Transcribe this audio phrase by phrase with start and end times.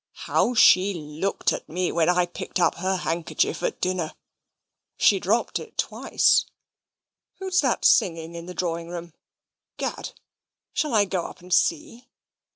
[0.25, 4.15] "How she looked at me when I picked up her handkerchief at dinner!
[4.97, 6.45] She dropped it twice.
[7.37, 9.13] Who's that singing in the drawing room?
[9.77, 10.13] 'Gad!
[10.73, 12.07] shall I go up and see?"